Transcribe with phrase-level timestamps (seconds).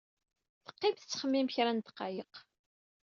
[0.65, 2.33] Teqqim tetxemmim kra n ddqayeq.